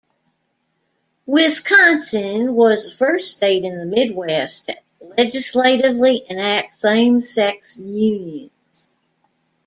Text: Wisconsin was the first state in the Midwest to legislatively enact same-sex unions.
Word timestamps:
Wisconsin 1.27 2.55
was 2.55 2.89
the 2.89 2.95
first 2.97 3.35
state 3.35 3.63
in 3.63 3.77
the 3.77 3.85
Midwest 3.85 4.65
to 4.67 4.75
legislatively 5.15 6.25
enact 6.27 6.81
same-sex 6.81 7.77
unions. 7.77 8.89